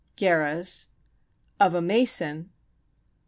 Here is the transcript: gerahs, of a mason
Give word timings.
gerahs, 0.17 0.87
of 1.59 1.75
a 1.75 1.79
mason 1.81 2.49